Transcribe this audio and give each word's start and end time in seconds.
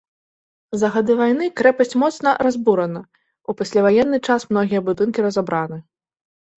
За 0.83 0.87
гады 0.95 1.17
вайны 1.19 1.45
крэпасць 1.61 1.93
моцна 2.05 2.35
разбурана, 2.49 3.05
у 3.49 3.57
пасляваенны 3.63 4.17
час 4.27 4.41
многія 4.53 4.81
будынкі 4.93 5.19
разабраны. 5.31 5.77